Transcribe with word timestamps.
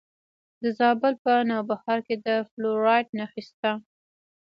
د 0.61 0.63
زابل 0.79 1.13
په 1.23 1.33
نوبهار 1.49 1.99
کې 2.07 2.15
د 2.25 2.27
فلورایټ 2.49 3.07
نښې 3.17 3.41
شته. 3.47 3.71